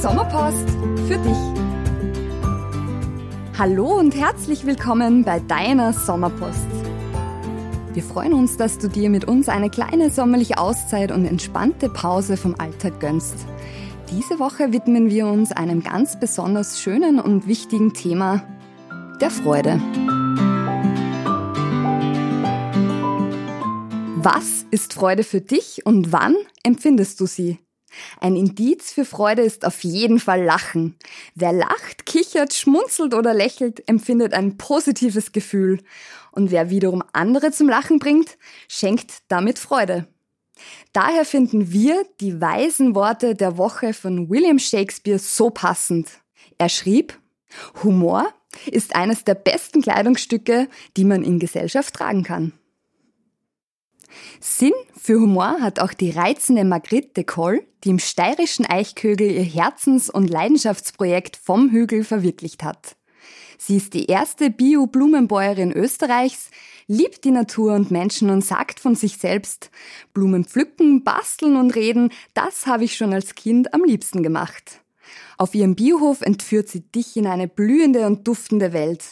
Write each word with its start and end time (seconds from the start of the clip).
Sommerpost 0.00 0.66
für 1.08 1.18
dich. 1.18 1.36
Hallo 3.58 3.98
und 3.98 4.14
herzlich 4.14 4.64
willkommen 4.64 5.24
bei 5.24 5.40
deiner 5.40 5.92
Sommerpost. 5.92 6.66
Wir 7.92 8.02
freuen 8.02 8.32
uns, 8.32 8.56
dass 8.56 8.78
du 8.78 8.88
dir 8.88 9.10
mit 9.10 9.26
uns 9.26 9.50
eine 9.50 9.68
kleine 9.68 10.08
sommerliche 10.08 10.56
Auszeit 10.56 11.12
und 11.12 11.26
entspannte 11.26 11.90
Pause 11.90 12.38
vom 12.38 12.54
Alltag 12.54 12.98
gönnst. 12.98 13.34
Diese 14.10 14.38
Woche 14.38 14.72
widmen 14.72 15.10
wir 15.10 15.26
uns 15.26 15.52
einem 15.52 15.82
ganz 15.82 16.18
besonders 16.18 16.80
schönen 16.80 17.20
und 17.20 17.46
wichtigen 17.46 17.92
Thema, 17.92 18.42
der 19.20 19.30
Freude. 19.30 19.82
Was 24.16 24.64
ist 24.70 24.94
Freude 24.94 25.24
für 25.24 25.42
dich 25.42 25.84
und 25.84 26.10
wann 26.10 26.36
empfindest 26.62 27.20
du 27.20 27.26
sie? 27.26 27.58
Ein 28.20 28.36
Indiz 28.36 28.92
für 28.92 29.04
Freude 29.04 29.42
ist 29.42 29.64
auf 29.64 29.82
jeden 29.82 30.20
Fall 30.20 30.42
Lachen. 30.42 30.96
Wer 31.34 31.52
lacht, 31.52 32.06
kichert, 32.06 32.54
schmunzelt 32.54 33.14
oder 33.14 33.34
lächelt, 33.34 33.88
empfindet 33.88 34.32
ein 34.32 34.56
positives 34.56 35.32
Gefühl. 35.32 35.80
Und 36.32 36.50
wer 36.50 36.70
wiederum 36.70 37.02
andere 37.12 37.50
zum 37.50 37.68
Lachen 37.68 37.98
bringt, 37.98 38.38
schenkt 38.68 39.22
damit 39.28 39.58
Freude. 39.58 40.06
Daher 40.92 41.24
finden 41.24 41.72
wir 41.72 42.04
die 42.20 42.40
weisen 42.40 42.94
Worte 42.94 43.34
der 43.34 43.56
Woche 43.56 43.94
von 43.94 44.28
William 44.28 44.58
Shakespeare 44.58 45.18
so 45.18 45.50
passend. 45.50 46.08
Er 46.58 46.68
schrieb, 46.68 47.18
Humor 47.82 48.26
ist 48.66 48.94
eines 48.94 49.24
der 49.24 49.34
besten 49.34 49.80
Kleidungsstücke, 49.80 50.68
die 50.96 51.04
man 51.04 51.22
in 51.22 51.38
Gesellschaft 51.38 51.94
tragen 51.94 52.22
kann. 52.22 52.52
Sinn 54.42 54.72
für 54.96 55.20
Humor 55.20 55.60
hat 55.60 55.80
auch 55.80 55.92
die 55.92 56.10
reizende 56.10 56.64
Margrit 56.64 57.14
de 57.14 57.24
Koll, 57.24 57.62
die 57.84 57.90
im 57.90 57.98
steirischen 57.98 58.64
Eichkögel 58.64 59.30
ihr 59.30 59.42
Herzens- 59.42 60.08
und 60.08 60.30
Leidenschaftsprojekt 60.30 61.36
vom 61.36 61.70
Hügel 61.70 62.04
verwirklicht 62.04 62.62
hat. 62.62 62.96
Sie 63.58 63.76
ist 63.76 63.92
die 63.92 64.06
erste 64.06 64.48
Bio-Blumenbäuerin 64.48 65.72
Österreichs, 65.72 66.50
liebt 66.86 67.24
die 67.24 67.32
Natur 67.32 67.74
und 67.74 67.90
Menschen 67.90 68.30
und 68.30 68.42
sagt 68.42 68.80
von 68.80 68.94
sich 68.94 69.18
selbst, 69.18 69.70
Blumen 70.14 70.46
pflücken, 70.46 71.04
basteln 71.04 71.56
und 71.56 71.74
reden, 71.74 72.10
das 72.32 72.66
habe 72.66 72.84
ich 72.84 72.96
schon 72.96 73.12
als 73.12 73.34
Kind 73.34 73.74
am 73.74 73.84
liebsten 73.84 74.22
gemacht. 74.22 74.79
Auf 75.38 75.54
ihrem 75.54 75.74
Biohof 75.74 76.20
entführt 76.20 76.68
sie 76.68 76.80
dich 76.80 77.16
in 77.16 77.26
eine 77.26 77.48
blühende 77.48 78.06
und 78.06 78.26
duftende 78.26 78.72
Welt. 78.72 79.04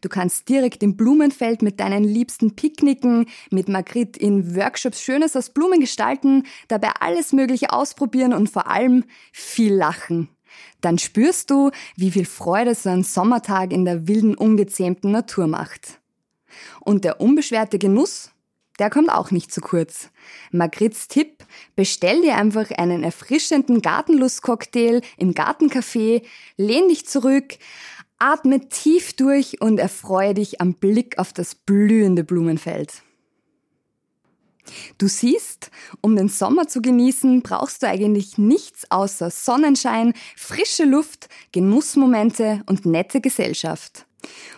Du 0.00 0.08
kannst 0.08 0.48
direkt 0.48 0.82
im 0.82 0.96
Blumenfeld 0.96 1.62
mit 1.62 1.80
deinen 1.80 2.04
Liebsten 2.04 2.56
picknicken, 2.56 3.26
mit 3.50 3.68
Margrit 3.68 4.16
in 4.16 4.56
Workshops 4.56 5.02
Schönes 5.02 5.36
aus 5.36 5.50
Blumen 5.50 5.80
gestalten, 5.80 6.44
dabei 6.68 6.90
alles 7.00 7.32
Mögliche 7.32 7.72
ausprobieren 7.72 8.32
und 8.32 8.48
vor 8.48 8.68
allem 8.68 9.04
viel 9.32 9.74
lachen. 9.74 10.28
Dann 10.80 10.98
spürst 10.98 11.50
du, 11.50 11.70
wie 11.96 12.10
viel 12.10 12.26
Freude 12.26 12.74
so 12.74 12.90
ein 12.90 13.02
Sommertag 13.02 13.72
in 13.72 13.84
der 13.84 14.06
wilden, 14.06 14.34
ungezähmten 14.34 15.10
Natur 15.10 15.46
macht. 15.46 16.00
Und 16.80 17.04
der 17.04 17.20
unbeschwerte 17.20 17.78
Genuss 17.78 18.33
der 18.78 18.90
kommt 18.90 19.10
auch 19.10 19.30
nicht 19.30 19.52
zu 19.52 19.60
kurz. 19.60 20.10
Margrits 20.50 21.08
Tipp, 21.08 21.44
bestell 21.76 22.22
dir 22.22 22.36
einfach 22.36 22.70
einen 22.72 23.04
erfrischenden 23.04 23.82
Gartenlustcocktail 23.82 25.00
im 25.16 25.34
Gartencafé, 25.34 26.22
lehn 26.56 26.88
dich 26.88 27.06
zurück, 27.06 27.58
atme 28.18 28.68
tief 28.68 29.14
durch 29.14 29.60
und 29.60 29.78
erfreue 29.78 30.34
dich 30.34 30.60
am 30.60 30.74
Blick 30.74 31.18
auf 31.18 31.32
das 31.32 31.54
blühende 31.54 32.24
Blumenfeld. 32.24 33.02
Du 34.98 35.08
siehst, 35.08 35.70
um 36.00 36.16
den 36.16 36.28
Sommer 36.28 36.66
zu 36.66 36.80
genießen, 36.80 37.42
brauchst 37.42 37.82
du 37.82 37.88
eigentlich 37.88 38.38
nichts 38.38 38.90
außer 38.90 39.30
Sonnenschein, 39.30 40.14
frische 40.36 40.84
Luft, 40.84 41.28
Genussmomente 41.52 42.62
und 42.66 42.86
nette 42.86 43.20
Gesellschaft. 43.20 44.06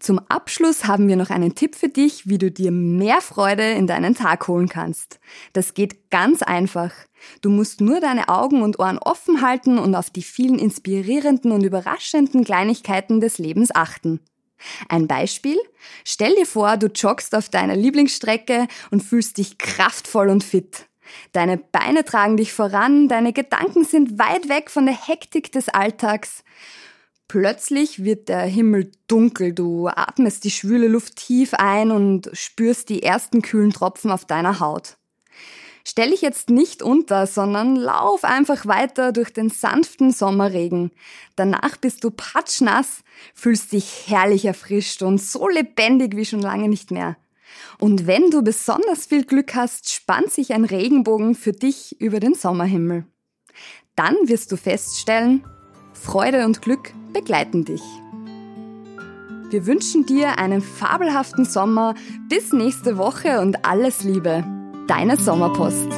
Zum 0.00 0.18
Abschluss 0.28 0.84
haben 0.84 1.08
wir 1.08 1.16
noch 1.16 1.30
einen 1.30 1.54
Tipp 1.54 1.74
für 1.74 1.88
dich, 1.88 2.28
wie 2.28 2.38
du 2.38 2.50
dir 2.50 2.70
mehr 2.70 3.20
Freude 3.20 3.70
in 3.72 3.86
deinen 3.86 4.14
Tag 4.14 4.48
holen 4.48 4.68
kannst. 4.68 5.18
Das 5.52 5.74
geht 5.74 6.10
ganz 6.10 6.42
einfach. 6.42 6.92
Du 7.40 7.50
musst 7.50 7.80
nur 7.80 8.00
deine 8.00 8.28
Augen 8.28 8.62
und 8.62 8.78
Ohren 8.78 8.98
offen 8.98 9.40
halten 9.40 9.78
und 9.78 9.94
auf 9.94 10.10
die 10.10 10.22
vielen 10.22 10.58
inspirierenden 10.58 11.52
und 11.52 11.62
überraschenden 11.62 12.44
Kleinigkeiten 12.44 13.20
des 13.20 13.38
Lebens 13.38 13.74
achten. 13.74 14.20
Ein 14.88 15.06
Beispiel? 15.06 15.58
Stell 16.04 16.34
dir 16.34 16.46
vor, 16.46 16.76
du 16.76 16.86
joggst 16.86 17.34
auf 17.34 17.48
deiner 17.48 17.76
Lieblingsstrecke 17.76 18.66
und 18.90 19.02
fühlst 19.02 19.38
dich 19.38 19.58
kraftvoll 19.58 20.28
und 20.28 20.44
fit. 20.44 20.86
Deine 21.32 21.58
Beine 21.58 22.04
tragen 22.04 22.36
dich 22.36 22.52
voran, 22.52 23.08
deine 23.08 23.32
Gedanken 23.32 23.84
sind 23.84 24.18
weit 24.18 24.48
weg 24.48 24.70
von 24.70 24.86
der 24.86 25.06
Hektik 25.06 25.52
des 25.52 25.68
Alltags. 25.68 26.44
Plötzlich 27.34 28.04
wird 28.04 28.28
der 28.28 28.42
Himmel 28.42 28.92
dunkel, 29.08 29.52
du 29.52 29.88
atmest 29.88 30.44
die 30.44 30.52
schwüle 30.52 30.86
Luft 30.86 31.16
tief 31.16 31.52
ein 31.54 31.90
und 31.90 32.30
spürst 32.32 32.88
die 32.88 33.02
ersten 33.02 33.42
kühlen 33.42 33.72
Tropfen 33.72 34.12
auf 34.12 34.24
deiner 34.24 34.60
Haut. 34.60 34.98
Stell 35.84 36.10
dich 36.10 36.22
jetzt 36.22 36.48
nicht 36.48 36.80
unter, 36.80 37.26
sondern 37.26 37.74
lauf 37.74 38.22
einfach 38.22 38.66
weiter 38.66 39.10
durch 39.10 39.32
den 39.32 39.50
sanften 39.50 40.12
Sommerregen. 40.12 40.92
Danach 41.34 41.76
bist 41.76 42.04
du 42.04 42.12
patschnass, 42.12 43.02
fühlst 43.34 43.72
dich 43.72 44.04
herrlich 44.06 44.44
erfrischt 44.44 45.02
und 45.02 45.20
so 45.20 45.48
lebendig 45.48 46.14
wie 46.14 46.26
schon 46.26 46.40
lange 46.40 46.68
nicht 46.68 46.92
mehr. 46.92 47.16
Und 47.80 48.06
wenn 48.06 48.30
du 48.30 48.42
besonders 48.42 49.06
viel 49.06 49.24
Glück 49.24 49.56
hast, 49.56 49.92
spannt 49.92 50.30
sich 50.30 50.52
ein 50.52 50.64
Regenbogen 50.64 51.34
für 51.34 51.50
dich 51.50 52.00
über 52.00 52.20
den 52.20 52.34
Sommerhimmel. 52.34 53.06
Dann 53.96 54.14
wirst 54.22 54.52
du 54.52 54.56
feststellen, 54.56 55.44
Freude 56.04 56.44
und 56.44 56.60
Glück 56.60 56.92
begleiten 57.14 57.64
dich. 57.64 57.82
Wir 59.48 59.66
wünschen 59.66 60.04
dir 60.04 60.38
einen 60.38 60.60
fabelhaften 60.60 61.46
Sommer. 61.46 61.94
Bis 62.28 62.52
nächste 62.52 62.98
Woche 62.98 63.40
und 63.40 63.64
alles 63.64 64.04
Liebe. 64.04 64.44
Deine 64.86 65.16
Sommerpost. 65.16 65.88